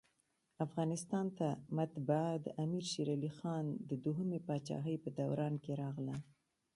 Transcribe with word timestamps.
افغانستان 0.65 1.25
ته 1.37 1.47
مطبعه 1.77 2.29
دامیر 2.47 2.85
شېرعلي 2.91 3.31
خان 3.37 3.65
د 3.89 3.91
دوهمي 4.05 4.39
پاچاهۍ 4.47 4.95
په 5.03 5.09
دوران 5.19 5.53
کي 5.63 5.71
راغله. 5.81 6.17